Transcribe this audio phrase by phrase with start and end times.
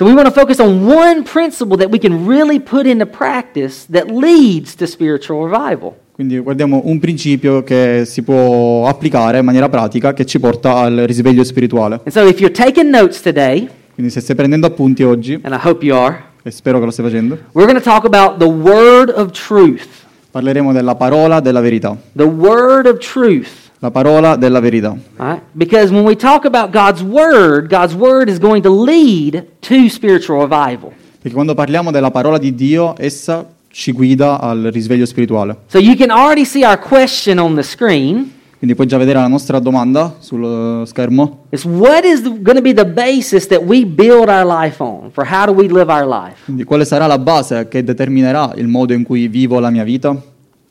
[0.00, 3.84] So we want to focus on one principle that we can really put into practice
[3.90, 5.94] that leads to spiritual revival.
[6.12, 11.02] Quindi guardiamo un principio che si può applicare in maniera pratica che ci porta al
[11.04, 12.00] risveglio spirituale.
[12.04, 15.58] And so if you're taking notes today, Quindi se stai prendendo appunti oggi, and I
[15.62, 18.48] hope you are, e spero che lo stai facendo, we're going to talk about the
[18.48, 19.86] word of truth.
[20.30, 21.94] parleremo della parola della verità.
[22.14, 23.59] The word of truth.
[23.82, 24.94] La parola della verità.
[25.16, 25.42] Right?
[25.52, 30.40] Because when we talk about God's word, God's word is going to lead to spiritual
[30.40, 30.92] revival.
[31.18, 35.56] Perché quando parliamo della parola di Dio, essa ci guida al risveglio spirituale.
[35.68, 38.32] So you can already see our question on the screen.
[38.58, 41.46] Quindi puoi già vedere la nostra domanda sullo schermo.
[41.48, 45.10] It's what is going to be the basis that we build our life on?
[45.10, 46.44] For how do we live our life?
[46.44, 50.14] Quindi quale sarà la base che determinerà il modo in cui vivo la mia vita?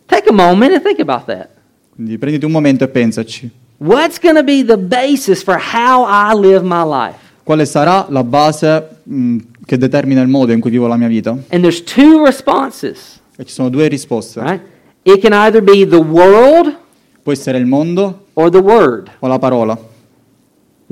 [0.06, 1.50] Take a moment and think about that.
[2.00, 3.50] Quindi prenditi un momento e pensaci.
[3.80, 7.18] What's going to be the basis for how I live my life?
[7.44, 11.32] Quale sarà la base mh, che determina il modo in cui vivo la mia vita?
[11.32, 14.40] And there's two responses, E ci sono due risposte.
[14.40, 14.62] right?
[15.04, 16.74] It can either be the world
[17.22, 19.10] Può essere il mondo or the word.
[19.20, 19.78] o la parola.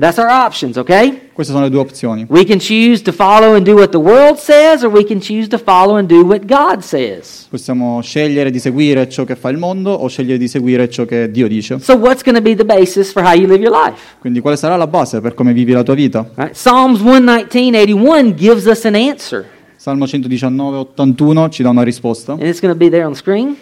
[0.00, 1.30] That's our options, okay?
[1.32, 2.24] Queste sono le due opzioni.
[2.28, 5.48] We can choose to follow and do what the world says, or we can choose
[5.48, 7.48] to follow and do what God says.
[7.50, 11.32] Possiamo scegliere di seguire ciò che fa il mondo o scegliere di seguire ciò che
[11.32, 11.80] Dio dice.
[11.80, 14.00] So, what's going to be the basis for how you live your life?
[14.20, 16.30] Quindi quale sarà la base per come vivi la tua vita?
[16.36, 16.52] Right?
[16.52, 22.34] Psalms 119, 81 gives us an answer, Salmo 119, 81 ci dà una risposta.
[22.34, 23.56] and it's going to be there on the screen.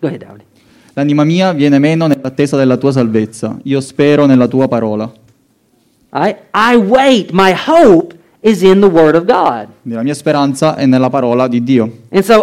[0.00, 0.42] Go ahead, Dowdy.
[0.94, 3.56] L'anima mia viene meno nell'attesa della tua salvezza.
[3.62, 5.12] Io spero nella tua parola.
[6.10, 6.38] Right?
[6.54, 7.32] I wait.
[7.32, 9.68] My hope is in the Word of God.
[9.82, 11.90] La mia speranza è nella parola di Dio.
[12.10, 12.42] And so,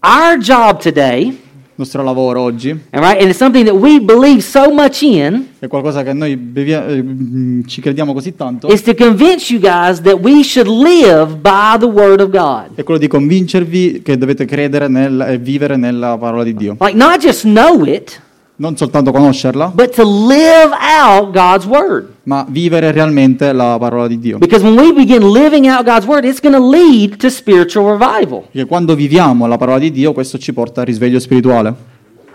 [0.00, 1.38] our job today,
[1.74, 5.46] Il nostro lavoro oggi all right, and it's something that we believe so much in,
[5.58, 9.58] è qualcosa che noi bevia- eh, mm, ci crediamo così tanto, is to convince you
[9.60, 12.74] guys that we should live by the Word of God.
[12.76, 16.76] è quello di convincervi che dovete credere nel- e vivere nella parola di Dio.
[16.78, 18.20] Like, not just know it,
[18.54, 22.08] Non soltanto conoscerla, but to live out God's Word.
[22.24, 24.38] ma vivere realmente la parola di Dio.
[24.38, 28.44] Because when we begin living out God's Word, it's going to lead to spiritual revival.
[28.50, 31.74] Perché quando viviamo la parola di Dio, questo ci porta al risveglio spirituale.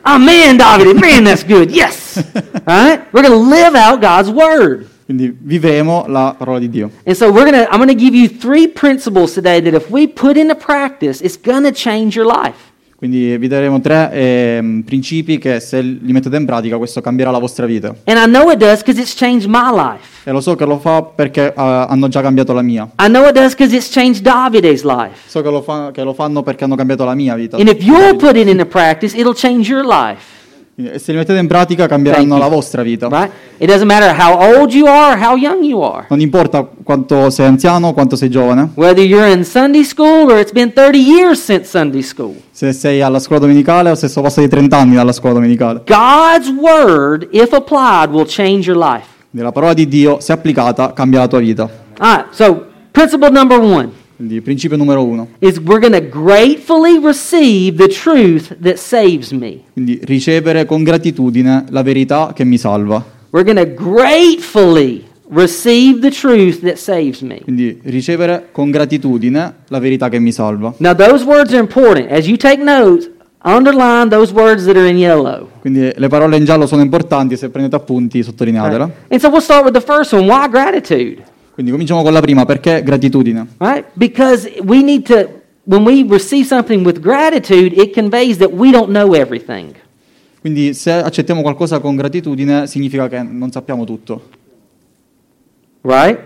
[0.04, 1.70] Oh, man, David, man, that's good.
[1.70, 2.18] Yes.
[2.66, 3.02] All right?
[3.12, 4.88] We're going to live out God's Word.
[5.08, 6.92] Quindi vivremo la parola di Dio.
[7.06, 10.36] And so we're gonna I'm gonna give you three principles today that if we put
[10.36, 12.67] into practice, it's gonna change your life.
[12.98, 17.38] Quindi vi daremo tre ehm, principi che se li mettete in pratica questo cambierà la
[17.38, 17.94] vostra vita.
[18.06, 20.28] And I know it does because it's changed my life.
[20.28, 22.90] E lo so che lo fa perché eh, hanno già cambiato la mia.
[23.00, 25.14] I know it does because it's changed Davide's life.
[25.28, 27.58] So che lo, fa- che lo fanno perché hanno cambiato la mia vita.
[27.58, 30.37] And if you'll put it into practice, it'll change your life.
[30.80, 33.08] E se li mettete in pratica cambieranno la vostra vita.
[33.08, 33.32] Right?
[33.58, 36.06] It doesn't matter how old you are how young you are.
[36.08, 40.38] Non importa quanto sei anziano o quanto sei giovane, Whether you're in Sunday school or
[40.40, 42.36] it's been 30 years since Sunday school.
[42.52, 45.82] se sei alla scuola domenicale o se sono passati 30 anni dalla scuola domenicale.
[45.88, 49.08] God's word, if applied, will change your life.
[49.32, 51.68] Quindi la parola di Dio, se applicata, cambia la tua vita.
[51.98, 53.90] All right, so principle number one.
[54.18, 55.28] Quindi principio numero uno.
[55.40, 59.60] is we're going to gratefully receive the truth that saves me.
[59.74, 63.06] Quindi ricevere con gratitudine la verità che mi salva.
[63.30, 67.42] We're going to gratefully receive the truth that saves me.
[67.44, 70.74] Quindi ricevere con gratitudine la verità che mi salva.
[70.78, 72.10] Now, those words are important.
[72.10, 73.10] As you take notes,
[73.44, 75.50] underline those words that are in yellow.
[75.60, 78.92] Quindi le parole in giallo sono importanti, se prendete appunti sottolineatele.
[79.10, 80.26] And so we'll start with the first one.
[80.26, 81.24] Why gratitude?
[81.58, 83.56] Quindi cominciamo con la prima, perché gratitudine?
[83.58, 83.86] Right?
[83.94, 85.28] Because we need to,
[85.64, 89.74] when we receive something with gratitude, it conveys that we don't know everything.
[90.40, 94.30] Quindi se accettiamo qualcosa con gratitudine significa che non sappiamo tutto.
[95.82, 96.20] Right?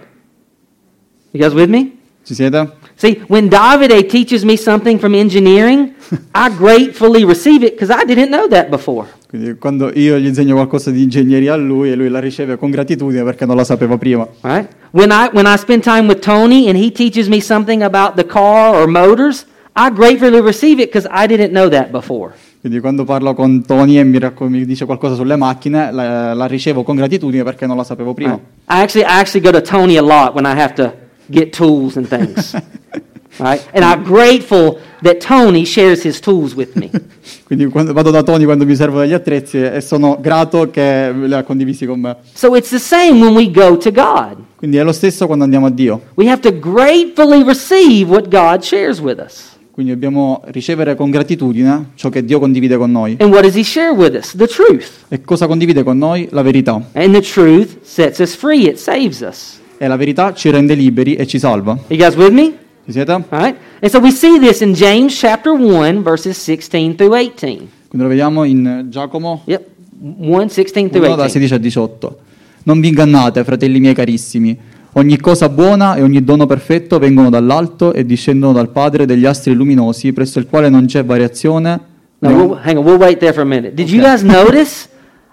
[1.32, 1.92] You guys with me?
[2.26, 2.70] Ci siete?
[2.96, 5.94] See, when Davide teaches me something from engineering,
[6.36, 9.08] I gratefully receive it because I didn't know that before.
[9.30, 12.70] Quindi quando io gli insegno qualcosa di ingegneria a lui e lui la riceve con
[12.70, 14.28] gratitudine perché non la sapeva prima.
[14.42, 14.80] Right?
[14.94, 18.26] When I when I spend time with Tony and he teaches me something about the
[18.26, 22.34] car or motors, I gratefully receive it because I didn't know that before.
[22.60, 26.46] Quindi quando parlo con Tony e mi, racco- mi dice qualcosa sulle macchine, la, la
[26.46, 28.34] ricevo con gratitudine perché non la sapevo prima.
[28.34, 28.40] I
[28.82, 30.94] actually I actually go to Tony a lot when I have to
[31.28, 32.54] get tools and things.
[33.40, 33.66] right?
[33.74, 36.92] And I'm grateful that Tony shares his tools with me.
[37.48, 41.34] Quindi quando vado da Tony quando mi servono degli attrezzi e sono grato che li
[41.34, 42.18] ha condivisi con me.
[42.34, 44.50] So it's the same when we go to God.
[44.62, 46.02] Quindi è lo stesso quando andiamo a Dio.
[46.14, 49.58] We have to gratefully receive what God shares with us.
[49.72, 53.16] Quindi dobbiamo ricevere con gratitudine ciò che Dio condivide con noi.
[53.20, 54.36] And what does he share with us?
[54.36, 54.86] The truth.
[55.10, 56.28] E cosa condivide con noi?
[56.30, 56.80] La verità.
[56.94, 59.60] And the truth sets us free, it saves us.
[59.80, 61.76] e la verità ci rende liberi e ci salva.
[61.88, 62.54] You guys with me?
[62.86, 63.12] Ci siete?
[63.14, 63.56] All right.
[63.82, 67.68] And so we see this in James chapter 1, verses 16 through 18.
[67.88, 69.66] Quindi lo vediamo in Giacomo Yep.
[70.04, 71.30] 1, 16 through 1 da 18.
[71.30, 72.18] 16 a 18.
[72.64, 74.58] Non vi ingannate, fratelli miei carissimi.
[74.94, 79.54] Ogni cosa buona e ogni dono perfetto vengono dall'alto e discendono dal Padre degli astri
[79.54, 81.80] luminosi, presso il quale non c'è variazione.
[82.20, 83.74] Now, we'll, hang on, we'll wait there for a minute.
[83.74, 84.90] Did you guys notice?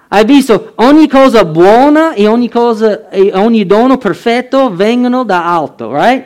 [0.08, 5.92] Hai visto, ogni cosa buona e ogni, cosa, e ogni dono perfetto vengono da alto,
[5.92, 6.24] right?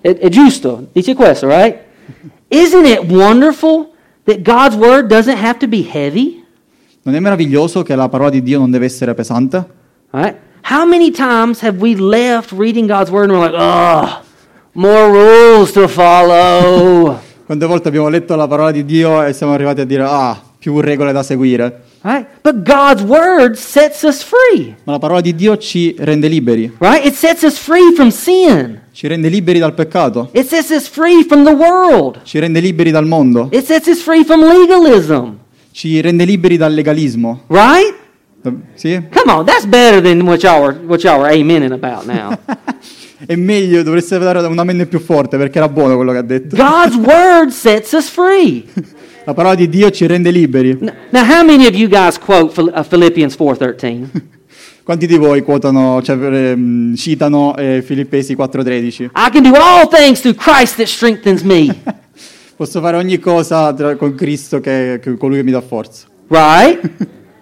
[0.00, 1.78] È, è giusto, dice questo, right?
[2.48, 3.90] Isn't it wonderful
[4.24, 6.42] that God's word doesn't have to be heavy?
[7.02, 9.82] Non è meraviglioso che la parola di Dio non deve essere pesante?
[10.14, 10.36] Right?
[10.62, 14.22] How many times have we left reading God's word and we're like, oh,
[14.74, 17.18] more rules to follow?
[17.44, 20.80] Quante volte abbiamo letto la parola di Dio e siamo arrivati a dire, ah, più
[20.80, 21.82] regole da seguire.
[22.02, 22.26] right?
[22.42, 27.04] But God's word sets us free, Ma la parola di Dio ci rende liberi, right?
[27.04, 28.80] It sets us free from sin.
[28.92, 32.20] ci rende liberi dal peccato, It sets us free from the world.
[32.22, 35.38] ci rende liberi dal mondo, It sets us free from legalism,
[35.72, 37.42] ci rende liberi dal legalismo.
[37.48, 37.94] right?
[38.44, 39.02] Eh, Sì?
[39.10, 42.36] Come on, that's better than what y'all were, what y'all were amening about now.
[43.26, 46.56] È meglio, dovreste dare un amen più forte perché era buono quello che ha detto.
[46.56, 48.64] God's word sets us free.
[49.24, 50.76] La parola di Dio ci rende liberi.
[50.78, 54.06] N- Now, how many of you guys quote uh, Philippians 4.13?
[54.84, 59.04] Quanti di voi quotano, cioè, ehm, citano eh, Filippesi 4:13?
[59.14, 61.74] I can do all things through Christ that strengthens me.
[62.54, 66.06] Posso fare ogni cosa tra- con Cristo che, che colui che mi dà forza.
[66.28, 66.80] Right?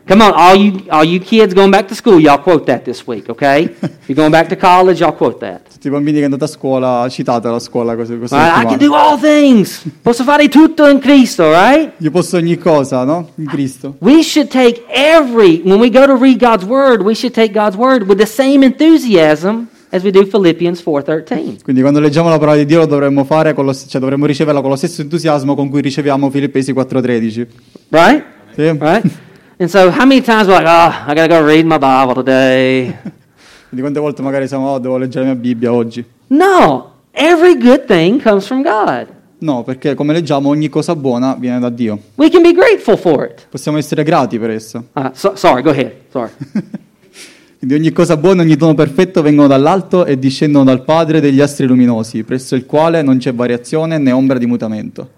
[0.05, 3.07] Come on, all you, all you kids going back to school, y'all quote that this
[3.07, 3.69] week, okay?
[4.09, 5.71] You're going back to college, y'all quote that.
[5.71, 8.33] Tutti i bambini che andate a scuola, citate la scuola così, Right?
[8.33, 9.85] I can do all things.
[10.03, 11.93] Posso fare tutto in Cristo, right?
[11.99, 13.31] Io posso ogni cosa, no?
[13.37, 13.95] In Cristo.
[14.01, 17.77] We should take every, when we go to read God's Word, we should take God's
[17.77, 21.63] Word with the same enthusiasm as we do Philippians 4.13.
[21.63, 24.61] Quindi quando leggiamo la parola di Dio lo dovremmo fare, con lo, cioè dovremmo riceverla
[24.61, 27.47] con lo stesso entusiasmo con cui riceviamo Filippesi 4:13.
[27.91, 28.25] Right?
[28.55, 28.63] Sì?
[28.79, 29.11] Right?
[29.63, 32.15] And so how many times we're like, oh, I got to go read my Bible
[32.15, 32.87] today.
[33.71, 36.05] Quindi quante volte magari siamo, oh, devo leggere la mia Bibbia oggi.
[36.27, 39.07] No, every good thing comes from God.
[39.39, 41.97] No, perché come leggiamo ogni cosa buona viene da Dio.
[42.17, 43.47] We can be grateful for it.
[43.49, 44.83] Possiamo essere grati per essa.
[44.95, 45.93] Uh, so, sorry, go ahead.
[46.11, 46.31] Sorry.
[47.61, 51.41] Quindi ogni cosa buona e ogni dono perfetto vengono dall'alto e discendono dal Padre degli
[51.41, 55.09] astri luminosi, presso il quale non c'è variazione né ombra di mutamento.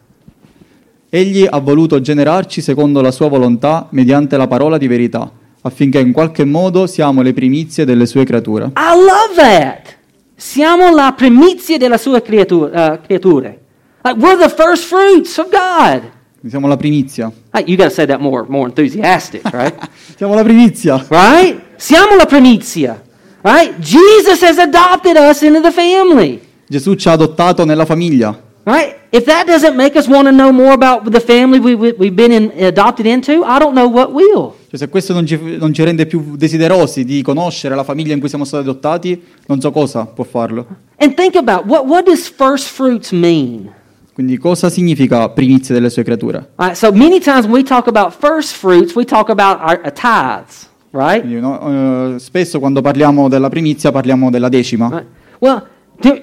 [1.15, 5.31] Egli ha voluto generarci secondo la sua volontà mediante la parola di verità,
[5.61, 8.73] affinché in qualche modo siamo le primizie delle sue creature.
[8.75, 9.97] I love that.
[10.35, 13.61] Siamo la primizia della sua creatura, uh, creature.
[14.03, 16.03] Like we're the first fruits of God.
[16.49, 17.31] Siamo la primizia.
[17.53, 19.73] Like, you got to say that more, more enthusiastic, right?
[20.17, 20.97] Siamo la primizia.
[21.11, 21.61] right?
[21.77, 23.01] Siamo la primizia.
[23.43, 23.79] Right?
[23.79, 26.41] Jesus has adopted us into the family.
[26.67, 28.37] Gesù ci ha adottato nella famiglia.
[28.65, 28.97] Right?
[29.11, 32.15] If that doesn't make us want to know more about the family we, we, we've
[32.15, 34.55] been in, adopted into, I don't know what will.
[34.71, 38.21] Cioè, se questo non ci, non ci rende più desiderosi di conoscere la famiglia in
[38.21, 40.67] cui siamo stati adottati, non so cosa può farlo.
[40.97, 43.71] And think about what, what does first fruits mean?
[44.15, 46.53] Quindi cosa significa primizia delle sue creature?
[46.57, 49.91] Right, so many times when we talk about first fruits, we talk about our uh,
[49.91, 51.21] tithes, right?
[51.21, 54.89] Quindi, no, eh, spesso quando parliamo della primizia parliamo della decima.
[54.89, 55.07] Right.
[55.41, 55.67] Well,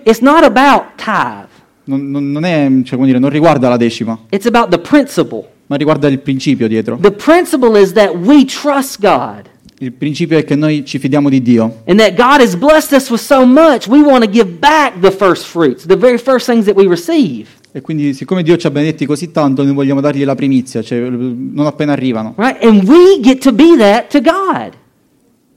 [0.05, 1.50] it's not about tithe.
[1.97, 5.45] Non, non- è, cioè, come dire, non riguarda la decima, It's about the principle.
[5.67, 6.97] ma riguarda il principio dietro.
[7.01, 11.41] The principle is that we trust God Il principio è che noi ci fidiamo di
[11.41, 14.99] Dio and that God has blessed us with so much, we want to give back
[14.99, 17.47] the first fruits, the very first things that we receive.
[17.73, 20.99] e quindi siccome Dio ci ha benedetti così tanto, noi vogliamo dargli la primizia, cioè
[21.09, 22.33] non appena arrivano.
[22.37, 22.63] Right?
[22.63, 24.73] And we get to be that to God.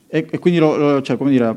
[0.08, 1.54] E, e quindi lo- lo- cioè, come dire,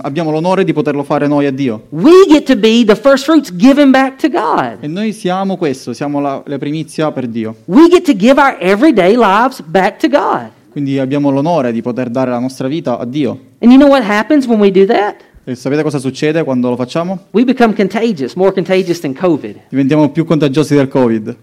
[0.00, 1.86] abbiamo l'onore di poterlo fare noi a Dio.
[1.90, 4.78] We get to be the first fruits given back to God.
[4.80, 7.56] E noi siamo questo, siamo la, la primizia per Dio.
[7.66, 10.50] We get to give our everyday lives back to God.
[10.70, 13.38] Quindi abbiamo l'onore di poter dare la nostra vita a Dio.
[13.58, 15.16] And you know what happens when we do that?
[15.44, 17.26] E sapete cosa succede quando lo facciamo?
[17.32, 19.56] We become contagious, more contagious than COVID.
[19.68, 21.36] Diventiamo più contagiosi del Covid.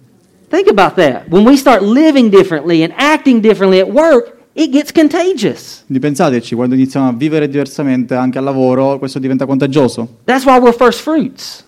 [0.50, 1.28] Think about that.
[1.30, 4.38] When we start living differently and acting differently at work.
[4.54, 10.18] Quindi pensateci, quando iniziamo a vivere diversamente anche al lavoro, questo diventa contagioso.
[10.26, 11.64] That's why we're first fruits,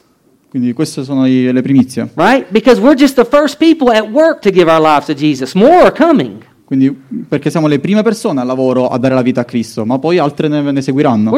[0.49, 2.09] Quindi queste sono le primizie.
[2.15, 2.45] right?
[2.49, 5.53] Because we're just the first people at work to give our lives to Jesus.
[5.53, 6.43] More are coming.
[6.71, 6.97] Quindi,
[7.27, 10.19] perché siamo le prime persone al lavoro a dare la vita a Cristo, ma poi
[10.19, 11.29] altre ne, ne seguiranno.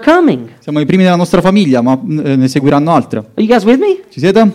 [0.00, 0.52] Families.
[0.60, 3.30] Siamo i primi della nostra famiglia, ma eh, ne seguiranno altre.
[4.08, 4.52] Ci siete?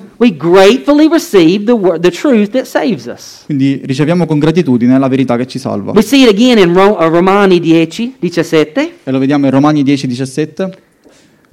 [1.61, 3.41] The, the truth that saves us.
[3.43, 5.91] Quindi riceviamo con gratitudine la verità che ci salva.
[5.91, 8.91] We see it again in Ro- uh, Romani 10, 17.
[9.03, 10.69] E lo vediamo in Romani 10:17.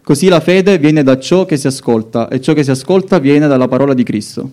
[0.05, 3.49] Così la fede viene da ciò che si ascolta e ciò che si ascolta viene
[3.49, 4.49] dalla parola di Cristo.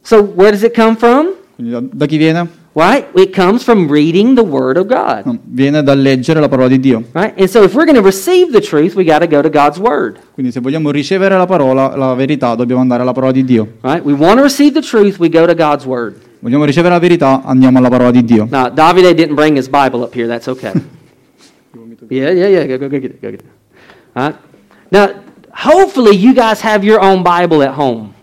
[0.00, 1.40] So where does it come from?
[1.54, 2.48] Quindi da, da chi viene?
[2.74, 3.06] Right?
[3.14, 5.38] It comes from reading the Word of God.
[5.44, 7.04] Viene dal leggere la parola di Dio.
[7.12, 7.38] Right?
[7.38, 9.78] And so if we're going to receive the truth, we got to go to God's
[9.78, 10.18] Word.
[10.32, 13.74] Quindi se vogliamo ricevere la parola, la verità, dobbiamo andare alla parola di Dio.
[13.82, 14.02] Right?
[14.02, 16.16] We want to receive the truth, we go to God's Word.
[16.40, 18.48] Vogliamo ricevere la verità, andiamo alla parola di Dio.
[18.50, 20.26] Now, Davide didn't bring his Bible up here.
[20.26, 20.72] That's okay.
[22.08, 22.66] yeah, yeah, yeah.
[22.66, 23.20] Go, go, go get it.
[23.20, 23.46] Go get it.
[24.14, 24.36] All right?
[24.90, 28.14] Now, hopefully, you guys have your own Bible at home.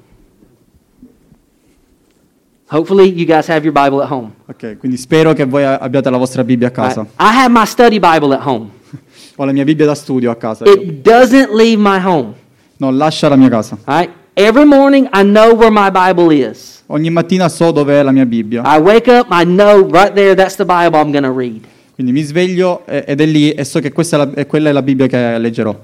[2.71, 4.31] Hopefully, you guys have your Bible at home.
[4.47, 7.01] Ok, quindi spero che voi abbiate la vostra Bibbia a casa.
[7.19, 8.69] I have my study Bible at home.
[9.37, 10.65] Ho la mia Bibbia da studio a casa.
[10.65, 12.33] It doesn't leave my home.
[12.77, 13.77] Non lascia la mia casa.
[13.85, 14.11] Right?
[14.33, 16.83] Every morning, I know where my Bible is.
[16.87, 18.61] Ogni mattina so dove è la mia Bibbia.
[18.65, 21.61] I wake up, I know right there, that's the Bible I'm going to read.
[21.95, 24.71] Quindi mi sveglio ed è lì e so che questa è, la- e quella è
[24.71, 25.77] la Bibbia che leggerò.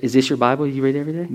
[0.00, 1.26] Is this your Bible you read every day?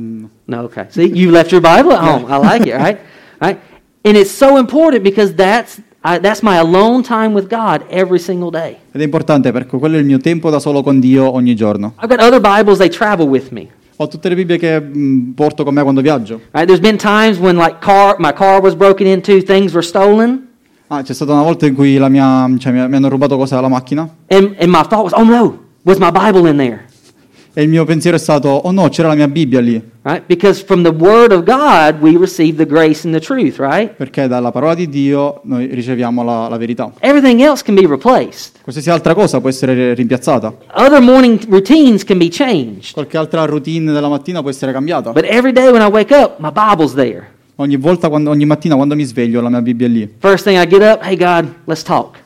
[0.46, 0.86] No, okay.
[0.90, 2.26] See, you left your Bible at home.
[2.28, 2.98] I like it, right?
[3.40, 3.60] Right?
[4.06, 5.82] And it's so important because that's
[6.22, 8.78] that's my alone time with God every single day.
[8.92, 11.94] Ed è importante perché quello è il mio tempo da solo con Dio ogni giorno.
[12.00, 13.68] I've got other Bibles they travel with me.
[13.96, 16.40] Ho tutte le Bibbie che mh, porto con me quando viaggio.
[16.52, 16.68] Right?
[16.68, 20.50] There's been times when like car my car was broken into, things were stolen,
[20.88, 23.68] Ah, c'è stata una volta in cui la mia, cioè, mi hanno rubato cose dalla
[23.70, 26.86] macchina and, and my thought was, oh no, was my Bible in there?
[27.58, 29.82] E il mio pensiero è stato, oh no, c'era la mia Bibbia lì.
[30.02, 30.24] Right?
[30.28, 33.94] Because from the Word of God we receive the grace and the truth, right?
[33.96, 36.92] Perché dalla parola di Dio noi riceviamo la, la verità.
[37.00, 38.62] Everything else can be replaced.
[38.62, 40.54] Qualsiasi altra cosa può essere rimpiazzata.
[40.74, 42.92] Other morning routines can be changed.
[42.94, 45.12] Qualche altra routine della mattina può essere cambiata.
[45.14, 47.32] But every day when I wake up, my Bible's there.
[47.56, 50.14] Ogni volta, quando- ogni mattina quando mi sveglio, la mia Bibbia è lì.
[50.20, 52.24] First thing I get up, hey God, let's talk.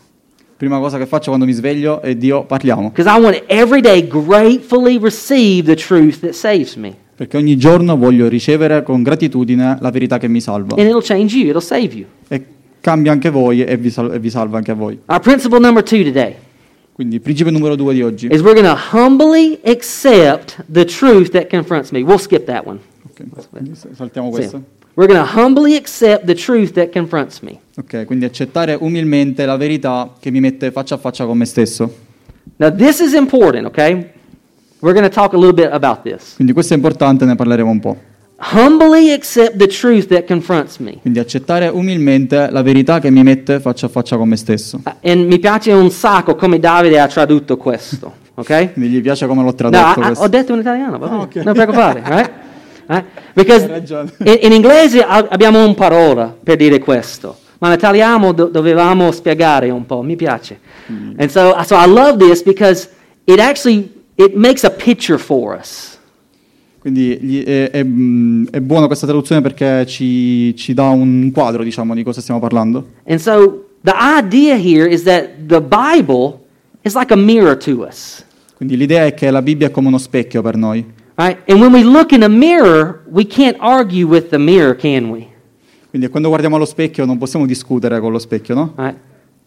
[0.60, 2.90] Prima cosa che faccio quando mi sveglio è Dio, parliamo.
[2.90, 6.94] Because I want to every day gratefully receive the truth that saves me.
[7.16, 10.76] Perché ogni giorno voglio ricevere con gratitudine la verità che mi salva.
[10.76, 12.06] And it'll change you, it'll save you.
[12.28, 12.46] E
[12.82, 15.00] cambia anche voi e vi, sal- e vi salva anche a voi.
[15.06, 16.36] Our principle number two today
[16.92, 18.28] Quindi, principio numero due di oggi.
[18.30, 22.02] is we're going to humbly accept the truth that confronts me.
[22.02, 22.80] We'll skip that one.
[23.10, 24.62] Ok, quindi saltiamo questo.
[24.96, 27.60] We're going to humbly accept the truth that confronts me.
[27.78, 31.94] Ok, quindi accettare umilmente la verità che mi mette faccia a faccia con me stesso.
[32.58, 33.94] Now, this is important, okay?
[34.80, 36.34] We're going to talk a little bit about this.
[36.36, 37.98] Quindi questo è importante, ne parleremo un po'.
[38.54, 40.98] Humbly accept the truth that confronts me.
[41.02, 44.82] Quindi accettare umilmente la verità che mi mette faccia a faccia con me stesso.
[44.84, 48.74] Uh, E mi piace un sacco come Davide ha tradotto questo, ok?
[48.74, 50.24] Quindi gli piace come l'ho No, tradotto I- I- questo.
[50.24, 51.36] ho detto in italiano, va bene, Ah, ok.
[51.36, 52.32] non preoccupare, right?
[53.34, 54.12] Because ragione.
[54.24, 59.70] in, in inglese abbiamo un parola per dire questo, ma in italiano do- dovevamo spiegare
[59.70, 60.60] un po', mi piace.
[60.92, 61.12] Mm.
[61.18, 62.90] And so, so I love this because
[63.26, 65.98] it actually it makes a picture for us.
[66.80, 71.94] Quindi è, è, mm, è buona questa traduzione perché ci, ci dà un quadro, diciamo,
[71.94, 72.88] di cosa stiamo parlando.
[73.06, 76.40] And so the idea here is that the Bible
[76.82, 78.24] is like a mirror to us.
[78.56, 80.98] Quindi l'idea è che la Bibbia è come uno specchio per noi.
[81.20, 81.38] Right?
[81.50, 85.28] And when we look in a mirror, we can't argue with the mirror, can we?
[85.90, 88.74] Quindi quando guardiamo allo specchio non possiamo discutere con lo specchio, no?
[88.78, 88.98] Right?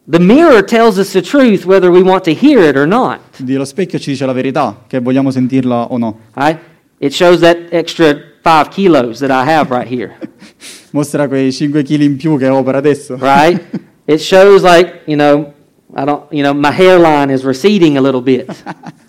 [0.05, 3.21] The mirror tells us the truth whether we want to hear it or not.
[3.37, 6.19] Quindi lo specchio ci dice la verità, che vogliamo sentirla o no.
[6.35, 6.59] Right?
[6.99, 10.15] It shows that extra five kilos that I have right here.
[10.93, 13.17] Mostra quei 5 kg in più che ho per adesso.
[13.19, 13.59] Right?
[14.05, 15.55] It shows like, you know,
[15.95, 18.51] I don't, you know, my hairline is receding a little bit.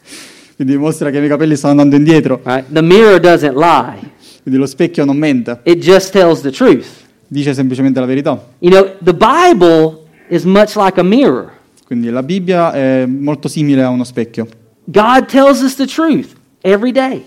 [0.55, 2.41] Quindi mostra che i miei capelli stanno andando indietro.
[2.43, 2.65] Right?
[2.71, 4.11] The mirror doesn't lie.
[4.41, 6.85] Quindi lo specchio non mente, It just tells the truth.
[7.27, 8.41] dice semplicemente la verità.
[8.59, 11.51] You know, the Bible is much like a mirror.
[11.85, 14.47] Quindi la Bibbia è molto simile a uno specchio.
[14.85, 16.29] God tells us the truth
[16.61, 17.23] every day.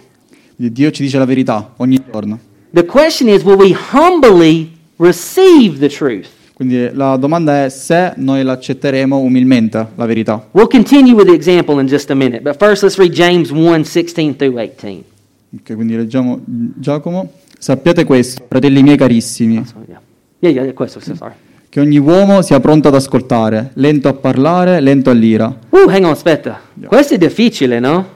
[0.56, 2.38] Dio ci dice la verità ogni giorno.
[2.72, 6.26] The question is, will we humbly receive the truth?
[6.56, 10.48] Quindi la domanda è se noi l'accetteremo umilmente, la verità.
[10.52, 13.84] We'll continue with the example in just a minute, but first let's read James 1
[13.84, 15.04] 16 through 18.
[15.58, 17.30] Ok, quindi leggiamo Giacomo.
[17.58, 20.00] Sappiate questo, fratelli miei carissimi, yeah.
[20.38, 21.34] Yeah, yeah, questo, so sorry.
[21.68, 25.54] che ogni uomo sia pronto ad ascoltare, lento a parlare, lento all'ira.
[25.68, 26.58] Uh, hang on, aspetta.
[26.86, 28.06] Questo è difficile, no?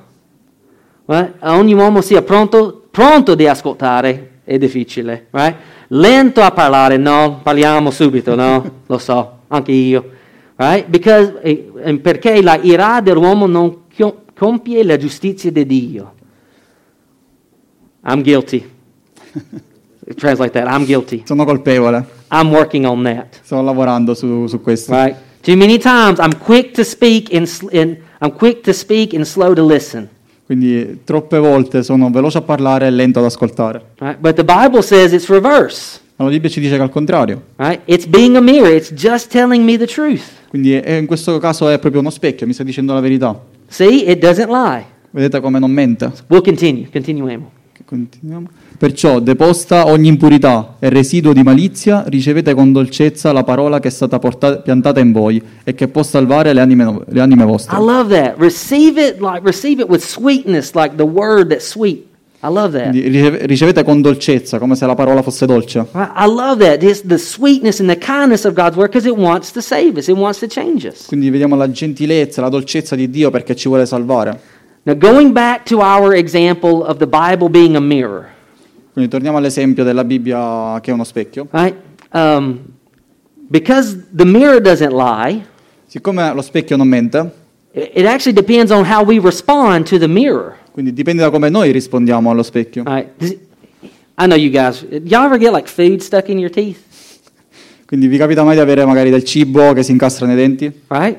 [1.05, 1.35] Right?
[1.41, 5.57] Ogni uomo sia pronto, pronto di ascoltare, è difficile, right?
[5.93, 7.41] Lento a parlare, no?
[7.43, 8.83] Parliamo subito, no?
[8.87, 9.39] Lo so.
[9.49, 10.11] anche io.
[10.57, 10.87] Right?
[10.89, 13.79] Because, eh, perché la ira dell'uomo non
[14.35, 16.15] compie la giustizia di Dio.
[18.05, 18.69] I'm guilty.
[20.17, 20.67] Translate that.
[20.69, 21.23] I'm guilty.
[21.25, 23.41] Sono colpevole, I'm working on that.
[23.43, 24.93] sto lavorando su, su questo.
[24.93, 25.17] Right?
[25.43, 29.25] Too many times I'm quick to speak and, sl- and I'm quick to speak and
[29.27, 30.09] slow to listen.
[30.51, 33.81] Quindi troppe volte sono veloce a parlare e lento ad ascoltare.
[34.01, 34.19] Right?
[34.19, 36.01] But the Bible says it's reverse.
[36.17, 37.41] Ma la Bibbia ci dice che al contrario.
[37.55, 37.83] Right?
[37.85, 38.75] It's being a mirror.
[38.75, 40.23] It's just telling me the truth.
[40.49, 43.41] Quindi è- in questo caso è proprio uno specchio, mi sta dicendo la verità.
[43.69, 44.85] See, it doesn't lie.
[45.13, 46.11] Vedete come non mente?
[46.27, 46.89] We'll continue.
[46.91, 47.53] Continuiamo.
[47.85, 48.49] Continuiamo.
[48.81, 53.91] Perciò, deposta ogni impurità e residuo di malizia, ricevete con dolcezza la parola che è
[53.91, 57.77] stata portata- piantata in voi e che può salvare le anime, le anime vostre.
[57.77, 58.37] I love that.
[58.39, 62.07] Receive it like receive it with sweetness, like the word that's sweet.
[62.43, 62.95] I love that.
[62.95, 65.87] Ricevete con dolcezza, come se la parola fosse dolce.
[65.93, 66.79] I love that.
[66.79, 70.09] This, the sweetness and the kindness of God's word because it wants to save us.
[70.09, 71.05] It wants to change us.
[71.07, 74.41] Quindi vediamo la gentilezza, la dolcezza di Dio perché ci vuole salvare.
[74.85, 78.30] Now, going back to our example of the Bible being a mirror,
[78.93, 81.47] Quindi torniamo all'esempio della Bibbia che è uno specchio.
[81.53, 81.75] right?
[82.13, 82.59] Um,
[83.49, 85.47] because the mirror doesn't lie,
[85.87, 87.31] Siccome lo specchio non mente,
[87.73, 90.57] it actually depends on how we respond to the mirror.
[90.73, 92.83] quindi dipende da come noi rispondiamo allo specchio.
[92.85, 93.09] Right.
[94.19, 94.85] I know you guys.
[95.05, 96.79] Y'all ever get like food stuck in your teeth?
[97.87, 100.71] Quindi vi capita mai di avere magari del cibo che si incastra nei denti?
[100.89, 101.17] Right?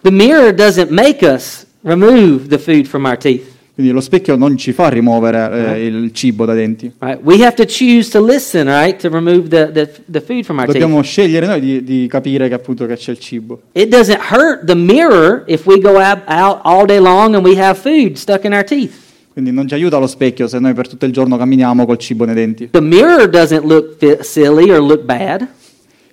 [0.00, 3.44] The mirror doesn't make us remove the food from our teeth.
[3.78, 6.92] Quindi lo specchio non ci fa rimuovere eh, il cibo dai denti.
[6.98, 7.20] Right?
[7.22, 10.66] We have to choose to listen, right, to remove the, the, the food from our
[10.66, 10.80] teeth.
[10.80, 13.60] Dobbiamo scegliere noi di, di capire che appunto che c'è il cibo.
[13.74, 17.56] It doesn't hurt the mirror if we go out, out all day long and we
[17.56, 18.94] have food stuck in our teeth.
[19.32, 22.24] Quindi non ci aiuta lo specchio se noi per tutto il giorno camminiamo col cibo
[22.24, 22.70] nei denti.
[22.72, 25.46] The mirror doesn't look silly or look bad.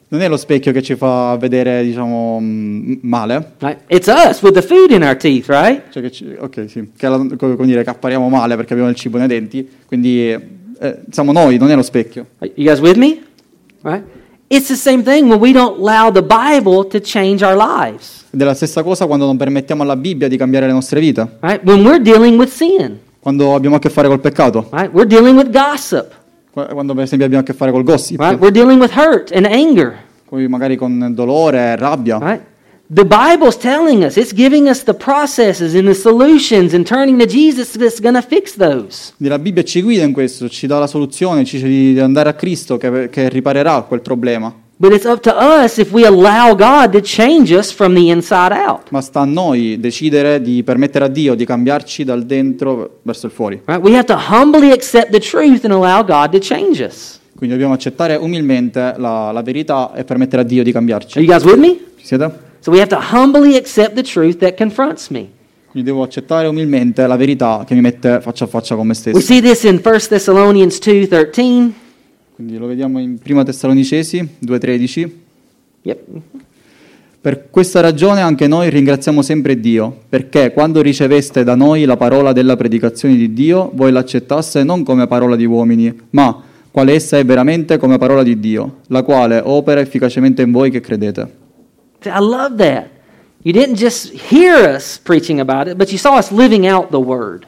[0.07, 3.53] Non è lo specchio che ci fa vedere, diciamo, mm, male.
[3.59, 3.79] Right?
[3.88, 5.83] It's us with the food in our teeth, right?
[5.89, 6.91] Cioè che ci- ok, sì.
[6.95, 9.67] Che, la- come dire, che appariamo male perché abbiamo il cibo nei denti.
[9.85, 12.25] Quindi eh, siamo noi, non è lo specchio.
[12.39, 13.19] Are You guys with me?
[13.81, 14.03] Right?
[14.47, 18.25] It's the same thing when we don't allow the Bible to change our lives.
[18.29, 21.38] Ed è la stessa cosa quando non permettiamo alla Bibbia di cambiare le nostre vite.
[21.41, 21.62] Right?
[21.63, 24.69] When we're dealing with sin, Quando abbiamo a che fare col peccato.
[24.71, 24.91] right?
[24.93, 26.12] We're dealing with gossip,
[26.63, 28.17] Quando per esempio abbiamo a che fare col gossip.
[28.19, 28.39] right?
[28.39, 29.94] We're dealing with hurt and anger,
[30.29, 32.18] Poi magari con dolore, rabbia.
[32.18, 32.41] right?
[32.87, 37.25] The Bible's telling us, it's giving us the processes and the solutions and turning to
[37.25, 39.11] Jesus that's going to fix those.
[39.18, 42.33] La Bibbia ci guida in questo, ci dà la soluzione, ci dice di andare a
[42.35, 44.53] Cristo che, che riparerà quel problema.
[44.77, 48.51] But it's up to us if we allow God to change us from the inside
[48.51, 48.90] out.
[48.92, 53.31] Ma sta a noi decidere di permettere a Dio di cambiarci dal dentro verso il
[53.31, 53.61] fuori.
[53.66, 53.81] Right?
[53.81, 57.20] We have to humbly accept the truth and allow God to change us.
[57.38, 61.20] Quindi dobbiamo accettare umilmente la, la verità e permettere a Dio di Are cambiarci.
[61.20, 61.77] you guys with me?
[61.98, 62.29] Ci siete?
[62.59, 65.27] So we have to humbly accept the truth that confronts me.
[65.72, 68.98] Quindi devo accettare umilmente la verità che mi mette faccia a faccia con me We
[69.00, 69.20] stesso.
[69.22, 71.72] see this in 1 Thessalonians 2:13.
[72.35, 75.11] Quindi lo vediamo in Prima Tessalonicesi 2,13.
[75.83, 76.05] Yep.
[77.21, 82.33] Per questa ragione anche noi ringraziamo sempre Dio, perché quando riceveste da noi la parola
[82.33, 87.24] della predicazione di Dio, voi l'accettaste non come parola di uomini, ma quale essa è
[87.24, 91.21] veramente come parola di Dio, la quale opera efficacemente in voi che credete.
[92.03, 92.87] I love that.
[93.43, 96.98] You didn't just hear us preaching about it, but you saw us living out the
[96.98, 97.45] word.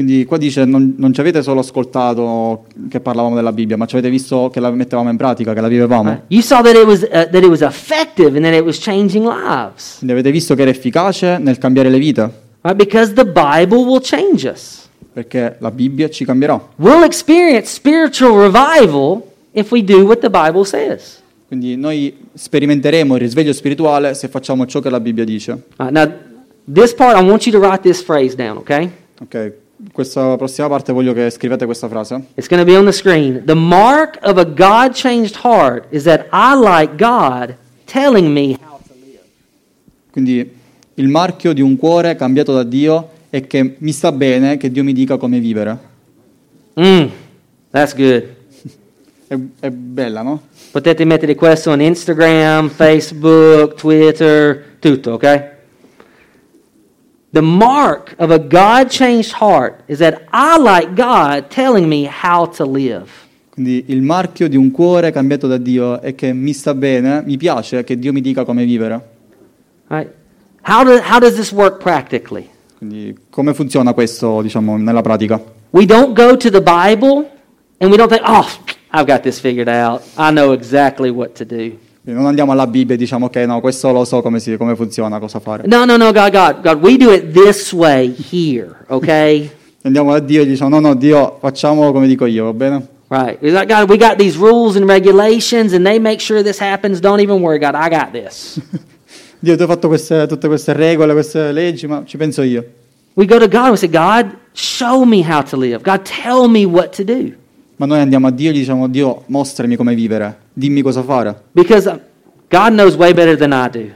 [0.00, 3.96] Quindi qua dice non, non ci avete solo ascoltato che parlavamo della Bibbia, ma ci
[3.96, 6.08] avete visto che la mettevamo in pratica, che la vivevamo.
[6.08, 6.22] Right?
[6.28, 9.26] You saw that it was uh, that it was effective and that it was changing
[9.26, 9.96] lives.
[9.98, 12.30] Quindi avete visto che era efficace nel cambiare le vite,
[12.62, 12.74] Right?
[12.82, 14.88] Because the Bible will change us.
[15.12, 16.58] perché la Bibbia ci cambierà.
[16.76, 19.20] We'll experience spiritual revival
[19.52, 21.20] if we do what the Bible says.
[21.46, 25.62] Quindi noi sperimenteremo il risveglio spirituale se facciamo ciò che la Bibbia dice.
[25.76, 26.10] Right, now,
[26.72, 28.90] this part, I want you to write this phrase down, okay?
[29.20, 29.52] Ok,
[29.92, 32.14] questa prossima parte voglio che scrivete questa frase.
[32.34, 33.42] It's going to be on the screen.
[33.44, 38.78] The mark of a God changed heart is that I like God telling me how
[38.86, 39.20] to live.
[40.10, 40.58] Quindi
[40.94, 44.84] il marchio di un cuore cambiato da Dio è che mi sta bene che Dio
[44.84, 45.78] mi dica come vivere.
[46.78, 47.06] Mm,
[47.70, 48.36] that's good.
[49.30, 50.42] È, è bella, no?
[50.72, 55.58] Potete mettere questo on Instagram, Facebook, Twitter, tutto, ok?
[57.32, 62.46] The mark of a God changed heart is that I like God telling me how
[62.56, 63.08] to live.
[63.50, 67.36] Quindi il marchio di un cuore cambiato da Dio è che mi sta bene, mi
[67.36, 69.00] piace che Dio mi dica come vivere.
[69.86, 70.10] Right?
[70.62, 72.48] How, do, how does this work practically?
[72.78, 75.40] Quindi come funziona questo, diciamo, nella pratica?
[75.70, 77.30] We don't go to the Bible
[77.78, 78.48] and we don't think, oh,
[78.92, 80.02] I've got this figured out.
[80.16, 81.78] I know exactly what to do.
[82.02, 84.74] Quindi non andiamo alla Bibbia e diciamo ok, no, questo lo so come, si- come
[84.74, 85.64] funziona, cosa fare.
[85.66, 89.50] No, no, no, God, God, God, we do it this way here, okay?
[89.82, 92.86] Andiamo da Dio e diciamo no, no, Dio, facciamo come dico io, va bene?
[93.08, 93.38] right.
[93.42, 97.00] Like, God, we got these rules and regulations and they make sure this happens.
[97.00, 98.58] Don't even worry, God, I got this.
[99.42, 102.64] Dio, tu hai fatto queste- tutte queste regole, queste leggi, ma ci penso io.
[103.14, 105.82] We go to God and we say, God, show me how to live.
[105.82, 107.34] God, tell me what to do.
[107.80, 111.34] Ma noi andiamo a Dio e gli diciamo Dio, mostrami come vivere, dimmi cosa fare.
[111.52, 111.88] Because
[112.50, 113.86] God knows way better than I do,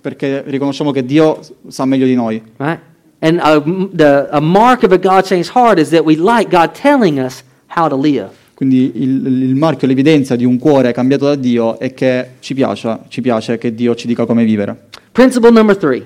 [0.00, 2.42] Perché riconosciamo che Dio sa meglio di noi.
[2.56, 2.80] right?
[3.20, 6.72] And m- the, a mark of a God changed heart is that we like God
[6.72, 8.30] telling us how to live.
[8.54, 12.98] Quindi il, il marchio, l'evidenza di un cuore cambiato da Dio è che ci piace,
[13.06, 14.88] ci piace che Dio ci dica come vivere.
[15.12, 16.04] Principle number three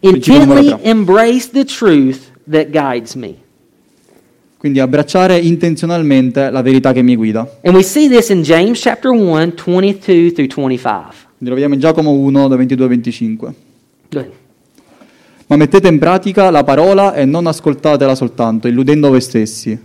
[0.00, 3.36] intently embrace the truth that guides me.
[4.64, 7.46] Quindi abbracciare intenzionalmente la verità che mi guida.
[7.64, 11.02] And we see this in James chapter 1, 22 through 25.
[11.36, 13.54] Quindi lo vediamo in Giacomo 1, da 22 a 25.
[14.08, 14.32] Go ahead.
[15.48, 19.78] Ma mettete in pratica la parola e non ascoltatela soltanto, illudendo voi stessi.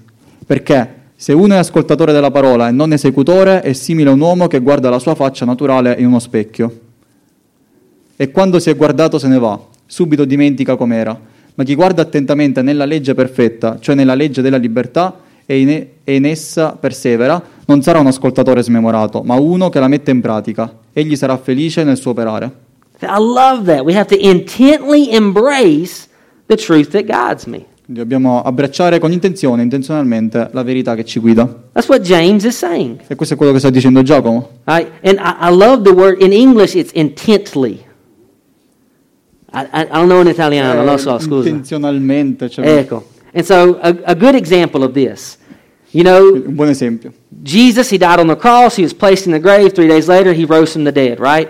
[0.46, 4.48] Perché se uno è ascoltatore della parola e non esecutore, è simile a un uomo
[4.48, 6.80] che guarda la sua faccia naturale in uno specchio.
[8.16, 11.20] E quando si è guardato se ne va, subito dimentica com'era.
[11.60, 16.16] Ma chi guarda attentamente nella legge perfetta, cioè nella legge della libertà, e in, e
[16.16, 20.74] in essa persevera, non sarà un ascoltatore smemorato, ma uno che la mette in pratica.
[20.94, 22.50] Egli sarà felice nel suo operare.
[23.02, 23.82] I love that.
[23.82, 26.08] We have to intently embrace
[26.46, 27.66] the truth that guides me.
[27.84, 31.46] Quindi dobbiamo abbracciare con intenzione, intenzionalmente, la verità che ci guida.
[31.74, 33.02] That's what James is saying.
[33.06, 34.62] E questo è quello che sta dicendo Giacomo.
[34.64, 34.90] Right?
[35.04, 37.88] And I, I love the word, in English, it's intently.
[39.52, 41.50] I, I, I don't know in Italiano, non lo so, Eh, scusa.
[41.50, 42.50] Intenzionalmente.
[42.50, 43.06] cioè, Ecco.
[43.34, 45.38] And so, a, a good example of this.
[45.92, 47.12] You know, Un buon esempio.
[47.42, 50.34] Jesus, he died on the cross, he was placed in the grave, three days later,
[50.34, 51.50] he rose from the dead, right?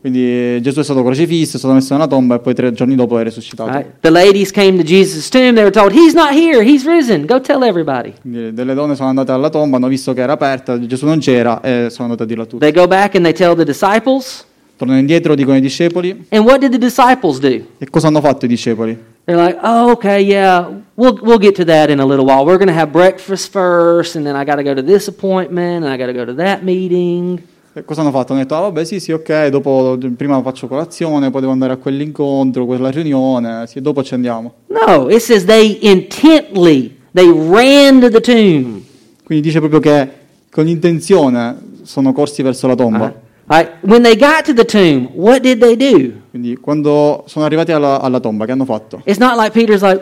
[0.00, 2.94] Quindi eh, Gesù è stato crocifisso, è stato messo nella tomba e poi tre giorni
[2.94, 3.70] dopo è risuscitato.
[3.70, 3.86] right?
[4.00, 7.40] The ladies came to Jesus' tomb, they were told, He's not here, he's risen, go
[7.40, 8.14] tell everybody.
[8.20, 11.60] Quindi delle donne sono andate alla tomba, hanno visto che era aperta, Gesù non c'era
[11.60, 12.60] e sono andate a dirlo a tutti.
[12.64, 14.44] They go back and they tell the disciples,
[14.80, 16.24] Tornano indietro, dicono ai discepoli.
[16.30, 17.66] and what did the disciples do?
[17.76, 18.98] E cosa hanno fatto i discepoli?
[19.26, 22.46] They're like, oh, okay, yeah, we'll, we'll get to that in a little while.
[22.46, 25.84] We're going to have breakfast first, and then I got to go to this appointment,
[25.84, 27.42] and I got to go to that meeting.
[27.74, 28.32] E cosa hanno fatto?
[28.32, 31.76] Hanno detto, ah, vabbè, sì, sì, ok, dopo, prima faccio colazione, poi devo andare a
[31.76, 34.54] quell'incontro, quella riunione, sì, dopo ci andiamo.
[34.68, 38.80] No, it says they intently, they ran to the tomb.
[39.24, 40.08] Quindi dice proprio che
[40.50, 42.98] con intenzione sono corsi verso la tomba.
[43.04, 43.28] Right?
[43.50, 43.68] Right?
[43.82, 46.12] When they got to the tomb, what did they do?
[46.30, 49.02] Quindi quando sono arrivati alla, alla tomba, che hanno fatto?
[49.04, 50.00] It's not like Peter's like,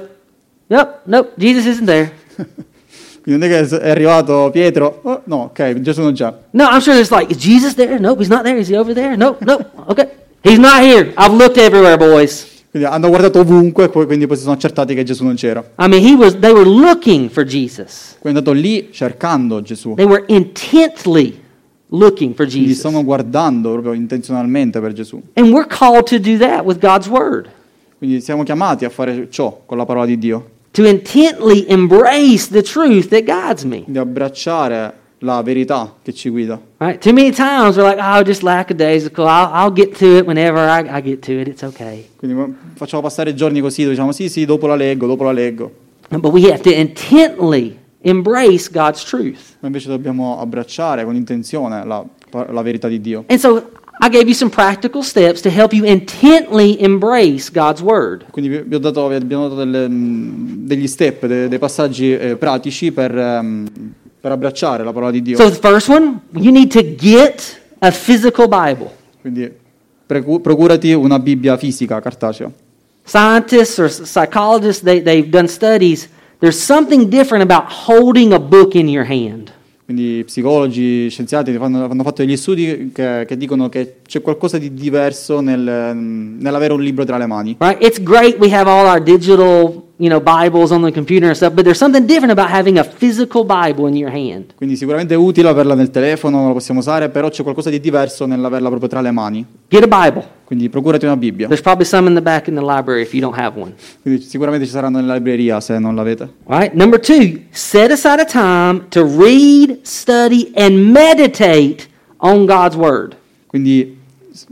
[0.66, 2.12] yep, nope, Jesus isn't there.
[3.22, 6.30] Quindi non è che è arrivato Pietro, oh, no, ok, Gesù non c'è.
[6.50, 7.98] No, I'm sure it's like, is Jesus there?
[7.98, 8.58] Nope, he's not there.
[8.58, 9.16] Is he over there?
[9.16, 10.08] Nope, nope, okay.
[10.42, 11.14] He's not here.
[11.16, 12.46] I've looked everywhere, boys.
[12.70, 15.61] Quindi hanno guardato ovunque e poi, quindi poi si sono accertati che Gesù non c'era.
[15.78, 18.16] I mean, he was, they were looking for Jesus.
[18.18, 19.94] Quindi è andato lì cercando Gesù.
[19.94, 21.46] They were intently
[21.90, 22.79] looking for Quindi Jesus.
[22.81, 25.20] stanno guardando proprio intenzionalmente per Gesù.
[25.35, 27.48] And we're called to do that with God's Word.
[27.98, 30.51] Quindi siamo chiamati a fare ciò con la parola di Dio.
[30.72, 33.83] To intently embrace the truth that guides me.
[33.83, 36.61] Quindi abbracciare la verità che ci guida.
[36.77, 37.01] Right?
[37.01, 39.27] Too many times we're like, oh, just lackadaisical.
[39.27, 41.48] I'll, I'll get to it whenever I, I get to it.
[41.48, 42.07] It's okay.
[42.16, 45.72] Quindi facciamo passare giorni così, diciamo sì, sì, dopo la leggo, dopo la leggo.
[46.11, 49.56] But we have to intently embrace God's truth.
[49.61, 53.24] Ma invece dobbiamo abbracciare con intenzione la, la verità di Dio.
[53.28, 58.26] And so I gave you some practical steps to help you intently embrace God's Word.
[58.30, 62.92] Quindi vi dato, vi abbiamo dato delle, mh, degli step, de- dei passaggi eh, pratici
[62.92, 63.66] per, ehm,
[64.20, 65.37] per abbracciare la parola di Dio.
[65.37, 68.90] So the first one, you need to get a physical Bible.
[69.20, 69.52] Quindi
[70.06, 72.50] precu- procurati una Bibbia fisica, cartacea.
[73.04, 76.08] Scientists or psychologists, they, they've done studies.
[76.40, 79.51] There's something different about holding a book in your hand.
[79.85, 84.72] Quindi psicologi, scienziati fanno- hanno fatto degli studi che, che dicono che c'è qualcosa di
[84.72, 87.57] diverso nel, nell'avere un libro tra le mani.
[87.59, 87.83] Right?
[87.83, 91.54] It's great we have all our digital, you know, Bibles on the computer and stuff,
[91.54, 94.54] but there's something different about having a physical Bible in your hand.
[94.54, 98.24] Quindi sicuramente è utile averla nel telefono, la possiamo usare, però c'è qualcosa di diverso
[98.24, 99.44] nell'averla proprio tra le mani.
[99.68, 100.37] Get a Bible.
[100.44, 101.46] Quindi procurati una Bibbia.
[101.46, 103.74] There's probably some in the back in the library if you don't have one.
[104.00, 106.22] Quindi sicuramente ci saranno nella libreria se non l'avete.
[106.46, 106.72] All right?
[106.72, 113.16] Number two, set aside a time to read, study, and meditate on God's Word.
[113.46, 113.97] Quindi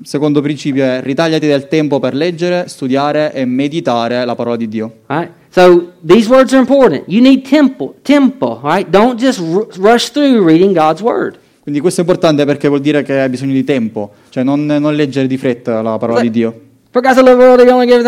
[0.02, 4.98] secondo principio è ritagliati del tempo per leggere, studiare e meditare la parola di Dio.
[5.06, 5.30] Right?
[5.50, 7.04] So these words are important.
[7.06, 8.88] You need tempo, tempo, right?
[8.88, 11.38] Don't just r- rush through reading God's Word.
[11.62, 14.94] Quindi questo è importante perché vuol dire che hai bisogno di tempo, cioè non, non
[14.94, 16.60] leggere di fretta la parola di Dio.
[16.90, 18.06] For God so loved the world, he only gave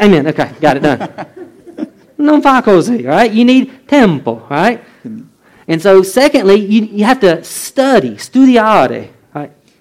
[0.00, 0.26] Amen.
[0.26, 1.36] Okay, got it done.
[2.16, 3.32] non fa così, right?
[3.32, 4.80] You need tempo, right?
[5.66, 9.16] And so, secondly, you, you have to study, studiare?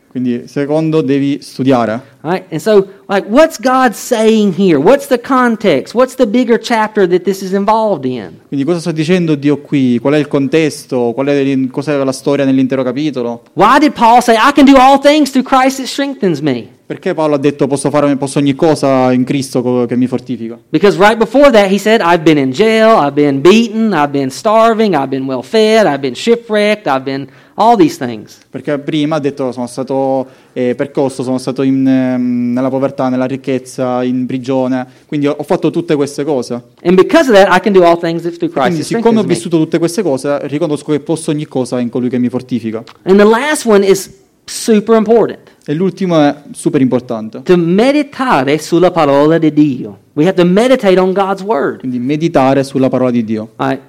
[0.09, 2.01] Quindi secondo devi studiare.
[2.21, 2.45] Right?
[2.49, 4.79] And so, like, what's God saying here?
[4.79, 5.93] What's the context?
[5.93, 8.39] What's the bigger chapter that this is involved in?
[8.47, 9.99] Quindi cosa sta dicendo Dio qui?
[9.99, 11.11] Qual è il contesto?
[11.13, 13.43] Qual è cos'è la storia nell'intero capitolo?
[13.53, 16.75] Why did Paul say, I can do all things through Christ that strengthens me?
[16.87, 20.57] Perché Paolo ha detto posso fare posso ogni cosa in Cristo che mi fortifica?
[20.69, 24.29] Because right before that, he said, I've been in jail, I've been beaten, I've been
[24.29, 28.37] starving, I've been well fed, I've been shipwrecked, I've been all these things.
[28.49, 33.25] Perché prima ha detto sono stato eh, percosso, sono stato in, ehm, nella povertà, nella
[33.25, 36.53] ricchezza, in prigione, quindi ho, fatto tutte queste cose.
[36.83, 39.57] And because of that, I can do all things through Christ Quindi siccome ho vissuto
[39.57, 42.81] tutte queste cose, riconosco che posso ogni cosa in colui che mi fortifica.
[43.03, 44.09] And the last one is
[44.45, 45.55] super important.
[45.69, 47.41] E l'ultimo è super importante.
[47.43, 49.97] To meditare sulla parola di Dio.
[50.13, 51.79] We have to meditate on God's word.
[51.79, 53.49] Quindi meditare sulla parola di Dio.
[53.57, 53.81] Right.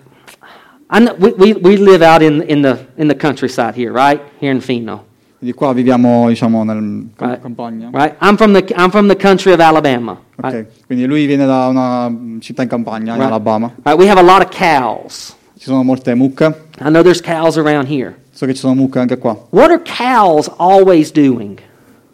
[1.19, 4.21] We, we, we live out in, in, the, in the countryside here, right?
[4.41, 5.05] Here in Fino.
[5.39, 7.43] Quindi qua viviamo, diciamo, nel cam- Right.
[7.43, 7.91] campagna.
[7.93, 8.17] Right?
[8.21, 10.19] I'm from the, I'm from the country of Alabama.
[10.35, 10.67] Ok, Right?
[10.85, 13.21] quindi lui viene da una città in campagna, in.
[13.21, 13.73] Alabama.
[13.97, 15.37] We have a lot of cows.
[15.57, 16.47] Ci sono molte mucche.
[16.81, 18.17] I know there's cows around here.
[18.33, 19.47] So che ci sono mucche anche qua.
[19.51, 21.67] What are cows always doing?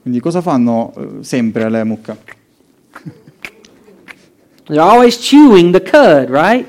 [0.04, 2.16] Quindi cosa fanno eh, sempre le mucche?
[4.68, 6.66] They're always chewing the cud, right?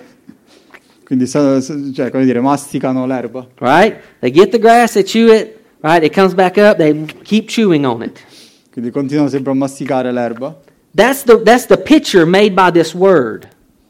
[1.03, 3.45] Quindi, cioè, come dire, masticano l'erba.
[3.59, 3.97] Right?
[4.19, 6.01] They get the grass, they chew it, right?
[6.01, 8.23] It comes back up, they keep chewing on it.
[8.71, 10.57] Quindi continuano sempre a masticare l'erba.
[10.93, 13.49] That's the, that's the picture made by this word.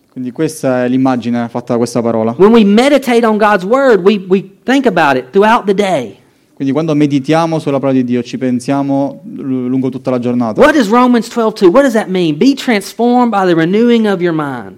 [0.10, 2.34] Quindi questa è l'immagine fatta da questa parola.
[2.36, 6.24] When we meditate on God's word, we, we think about it throughout the day.
[6.56, 10.62] Quindi quando meditiamo sulla parola di Dio ci pensiamo lungo tutta la giornata.
[10.62, 11.66] What does Romans 12:2?
[11.70, 12.38] What does that mean?
[12.38, 14.78] Be transformed by the renewing of your mind.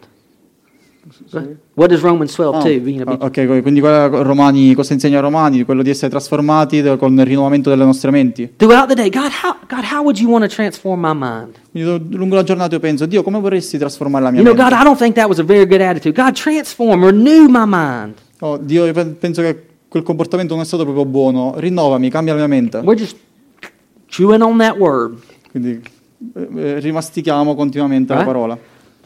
[1.76, 3.02] What does Romans 12:2?
[3.06, 5.64] Ah, be- ok, quindi Romani, cosa insegna Romani?
[5.64, 8.54] Quello di essere trasformati con il rinnovamento delle nostre menti.
[8.58, 11.56] Throughout the day, God, how, God, how would you want to transform my mind?
[11.72, 14.72] Quindi lungo la giornata io penso, Dio, come vorresti trasformare la mia You know, God,
[14.74, 14.84] mente?
[14.84, 16.20] I don't think that was a very good attitude.
[16.20, 18.16] God, transform, renew my mind.
[18.40, 21.54] Oh, Dio, io pe- penso che quel comportamento non è stato proprio buono.
[21.58, 22.78] Rinnovami, cambia la mia mente.
[22.80, 23.16] We're just
[24.08, 25.18] chewing on that word.
[25.52, 25.82] Quindi
[26.36, 28.32] eh, eh, rimastichiamo continuamente la Right.
[28.32, 28.58] parola.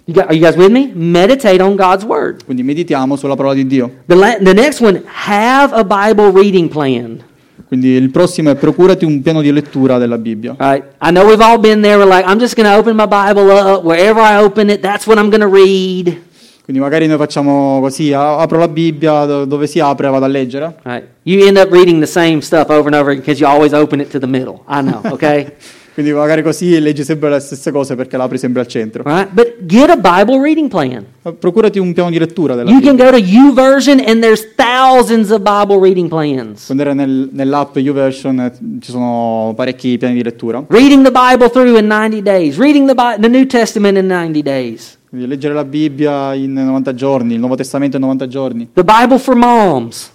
[0.06, 0.91] You got, are you guys with me?
[0.94, 2.44] Meditate on God's word.
[2.44, 3.89] Quindi meditiamo sulla parola di Dio.
[4.08, 7.22] The, la, the next one, have a Bible reading plan.
[7.67, 10.56] Quindi il prossimo è procurati un piano di lettura della Bibbia.
[10.58, 10.84] Right.
[11.02, 11.98] I know we've all been there.
[11.98, 13.84] We're like, I'm just going to open my Bible up.
[13.86, 16.20] Wherever I open it, that's what I'm going to read.
[16.63, 20.78] Quindi magari noi facciamo così, apro la Bibbia, do- dove si apre vado a leggere.
[20.84, 21.06] Right.
[21.24, 24.10] You end up reading the same stuff over and over because you always open it
[24.12, 24.62] to the middle.
[24.67, 25.54] I know, okay?
[25.93, 29.04] Quindi magari così leggi sempre le stesse cose perché l'apri sempre al centro.
[29.04, 29.28] Right.
[29.34, 31.04] But get a Bible reading plan.
[31.24, 33.12] Ma Procurati un piano di lettura della You can Bibbia.
[33.12, 36.65] go to YouVersion and there's thousands of Bible reading plans.
[36.67, 40.63] Quando era nel- nell'app YouVersion eh, ci sono parecchi piani di lettura.
[40.69, 42.56] Reading the Bible through in 90 days.
[42.58, 44.97] Reading the, Bi- the New Testament in 90 days.
[45.12, 48.69] Quindi leggere la Bibbia in 90 giorni, il Nuovo Testamento in 90 giorni.
[48.71, 50.10] The Bible for moms.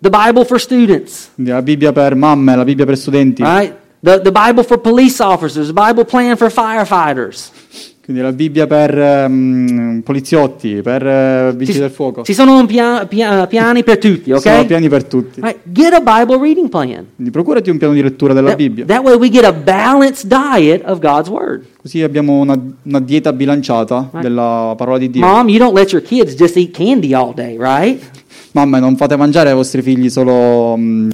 [0.00, 1.30] The Bible for students.
[1.34, 3.40] Quindi la Bibbia per mamme, la Bibbia per studenti.
[3.40, 3.72] Right?
[4.00, 5.68] The, the Bible for police officers.
[5.68, 7.52] The Bible plan for firefighters.
[8.12, 12.22] Quindi la Bibbia per ehm, poliziotti, per eh, vigili del fuoco.
[12.24, 14.66] Ci sono pia- pia- piani per tutti, Ci Sono ok?
[14.66, 15.40] piani per tutti.
[15.40, 15.60] Right.
[15.62, 17.06] Get a Bible reading plan.
[17.14, 18.84] Quindi procurati un piano di lettura della That, Bibbia.
[18.84, 21.64] that way we get a balanced diet of God's Word.
[21.80, 25.24] Così abbiamo una, una dieta bilanciata della parola di Dio.
[25.24, 27.98] Mom, you don't let your kids just eat candy all day, right?
[28.52, 31.10] Mamme, non fate mangiare ai vostri figli solo mm,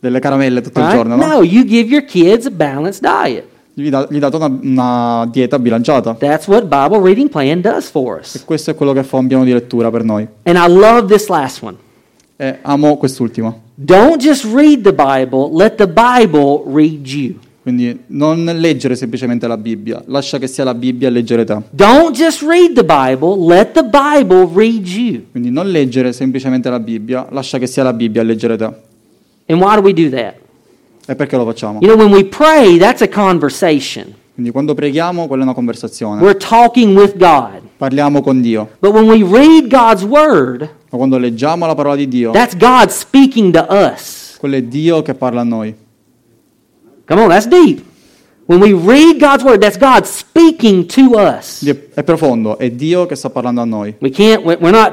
[0.00, 0.96] delle caramelle tutto il Right?
[0.98, 1.24] giorno, no?
[1.36, 3.44] No, you give your kids a balanced diet.
[3.76, 6.14] Gli, da- gli date una, una dieta bilanciata.
[6.14, 8.44] That's what Bible reading plan does for E us.
[8.44, 10.26] questo è quello che fa un piano di lettura per noi.
[10.44, 11.76] And I love this last one.
[12.36, 13.62] E amo quest'ultimo.
[13.74, 17.34] Don't just read the Bible, let the Bible read you.
[17.62, 21.56] Quindi non leggere semplicemente la Bibbia, lascia che sia la Bibbia a leggere te.
[21.70, 25.22] Don't just read the Bible, let the Bible read you.
[25.30, 28.64] Quindi non leggere semplicemente la Bibbia, lascia che sia la Bibbia a leggere te.
[29.46, 30.34] And why do we do that?
[31.06, 31.78] E perché lo facciamo?
[31.80, 34.14] You know, when we pray, that's a conversation.
[34.34, 36.20] Quindi quando preghiamo, quella è una conversazione.
[36.22, 37.60] We're talking with God.
[37.76, 38.70] Parliamo con Dio.
[38.80, 42.88] But when we read God's Word, Ma quando leggiamo la parola di Dio, that's God
[42.88, 44.36] speaking to us.
[44.38, 45.74] quello è Dio che parla a noi.
[47.06, 47.82] Come on, that's deep.
[48.46, 51.64] When we read God's word, that's God speaking to us.
[51.94, 53.94] È, profondo, è Dio che sta parlando a noi.
[54.00, 54.44] We can't.
[54.44, 54.92] we- We're not.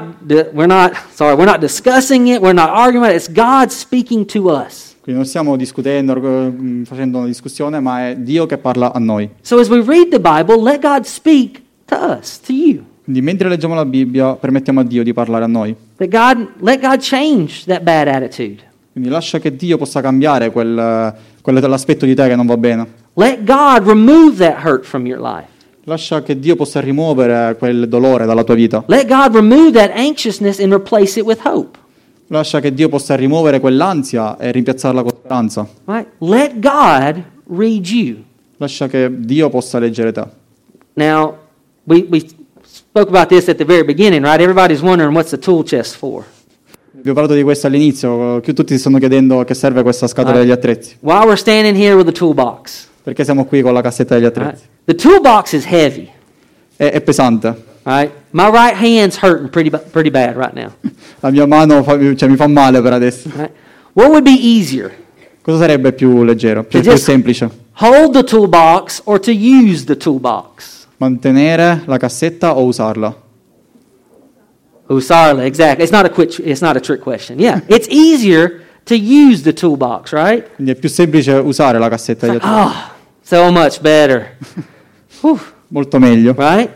[0.54, 0.92] We're not.
[1.12, 1.34] Sorry.
[1.34, 2.40] We're not discussing it.
[2.40, 3.14] We're not arguing it.
[3.16, 4.91] It's God speaking to us.
[5.02, 9.28] Quindi non stiamo discutendo, eh, facendo una discussione, ma è Dio che parla a noi.
[9.40, 12.84] So as we read the Bible, let God speak to us, to you.
[13.02, 15.74] Quindi mentre leggiamo la Bibbia, permettiamo a Dio di parlare a noi.
[15.98, 18.62] God let God change that bad attitude.
[18.92, 22.86] Quindi lascia che Dio possa cambiare quel, quell'aspetto di te che non va bene.
[23.14, 25.48] Let God remove that hurt from your life.
[25.84, 28.84] Lascia che Dio possa rimuovere quel dolore dalla tua vita.
[28.86, 31.76] Let God remove that anxiousness and replace it with hope.
[32.32, 35.68] Lascia che Dio possa rimuovere quell'ansia e rimpiazzarla con speranza.
[35.84, 36.08] Right?
[36.20, 38.22] Let God read you.
[38.56, 40.24] Lascia che Dio possa leggere te.
[40.94, 41.36] Now,
[41.84, 42.24] we, we
[42.62, 44.40] spoke about this at the very beginning, right?
[44.40, 46.24] Everybody's wondering what's the tool chest for.
[46.92, 50.06] Vi ho parlato di questo all'inizio, che tutti si stanno chiedendo a che serve questa
[50.06, 50.96] scatola degli attrezzi.
[51.00, 52.86] Why we're standing here with a toolbox.
[53.02, 54.38] Perché siamo qui con la cassetta degli Right?
[54.38, 54.64] attrezzi.
[54.86, 56.08] The toolbox is heavy.
[56.76, 57.70] È, è pesante.
[57.84, 58.12] Right?
[58.30, 60.72] My right hand's hurting pretty, pretty bad right now.
[61.20, 63.28] La mia mano fa- cioè, mi fa male per adesso.
[63.34, 63.50] Right?
[63.94, 64.92] What would be easier?
[65.42, 67.50] Cosa sarebbe più leggero, più, To più semplice?
[67.80, 70.86] Hold the toolbox or to use the toolbox?
[70.98, 73.16] Mantenere la cassetta o usarla?
[74.88, 75.82] Usarla, exactly.
[75.82, 77.38] It's not a quick, it's not a trick question.
[77.40, 80.48] Yeah, it's easier to use the toolbox, right?
[80.54, 82.46] Quindi è più semplice usare la cassetta attrezzi.
[82.46, 82.72] Oh,
[83.22, 84.36] so much better.
[85.68, 86.34] Molto meglio.
[86.36, 86.70] right?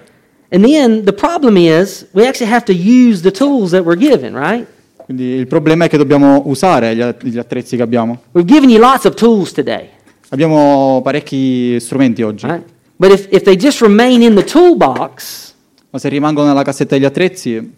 [0.50, 4.34] And then the problem is we actually have to use the tools that we're given,
[4.34, 4.66] right?
[5.04, 8.22] Quindi il problema è che dobbiamo usare gli, att- gli attrezzi che abbiamo.
[8.32, 9.88] We've given you lots of tools today,
[10.30, 12.64] Abbiamo parecchi strumenti oggi, right?
[12.96, 15.52] But if, if they just remain in the toolbox,
[15.90, 17.72] ma se rimangono nella cassetta degli attrezzi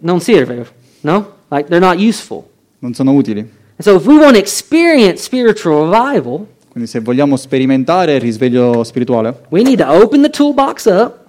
[0.00, 0.66] non serve,
[1.00, 1.32] no?
[1.48, 2.44] Like they're not useful.
[2.78, 3.40] non sono utili.
[3.40, 8.82] And so if we want to experience spiritual revival, Quindi se vogliamo sperimentare il risveglio
[8.84, 11.20] spirituale, we need to open the toolbox up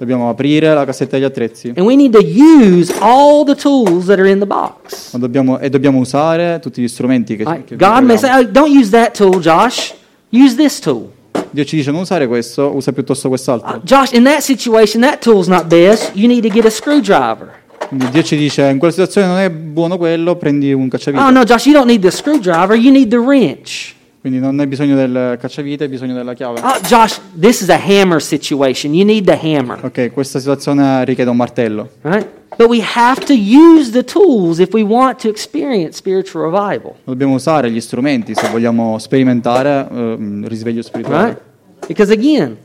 [0.00, 4.18] dobbiamo aprire la cassetta degli attrezzi and we need to use all the tools that
[4.18, 5.12] are in the box.
[5.12, 7.64] ma dobbiamo- e dobbiamo usare tutti gli strumenti che, Right?
[7.64, 9.92] che God may say, oh, don't use that tool, Josh.
[10.32, 11.10] Use this tool.
[11.50, 13.80] Dio ci dice non usare questo, usa piuttosto Uh, quest'altro.
[13.84, 16.12] Josh, in that situation, that tool's not best.
[16.14, 17.58] You need to get a screwdriver.
[17.88, 21.22] Quindi Dio ci dice in quella situazione non è buono quello, prendi un cacciavite.
[21.22, 22.74] Oh, no, Josh, you don't need the screwdriver.
[22.74, 23.94] You need the wrench.
[24.20, 26.60] Quindi non hai bisogno del cacciavite, hai bisogno della chiave.
[26.60, 28.92] Oh, Josh, this is a hammer situation.
[28.92, 29.82] You need the hammer.
[29.82, 31.88] Ok, questa situazione richiede un martello.
[32.02, 32.28] Right?
[32.58, 36.96] But we have to use the tools if we want to experience spiritual revival.
[37.04, 41.24] Dobbiamo usare gli strumenti se vogliamo sperimentare il risveglio spirituale.
[41.24, 41.40] Right?
[41.86, 42.58] Because again,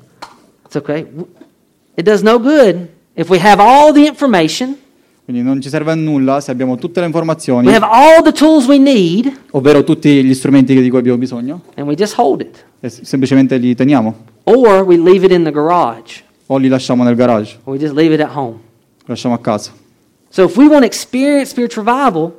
[0.65, 1.05] it's okay.
[1.93, 4.75] It does no good if we have all the information,
[5.25, 7.67] Quindi non ci serve a nulla se abbiamo tutte le informazioni,
[8.77, 11.61] need, ovvero tutti gli strumenti di cui abbiamo bisogno,
[12.79, 14.15] e semplicemente li teniamo
[15.51, 19.71] garage, o li lasciamo nel garage, or li lasciamo a casa.
[20.29, 20.47] So
[21.75, 22.31] revival.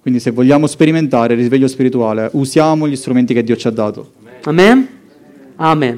[0.00, 4.12] Quindi se vogliamo sperimentare il risveglio spirituale, usiamo gli strumenti che Dio ci ha dato.
[4.44, 4.88] Amen?
[5.56, 5.96] Amen.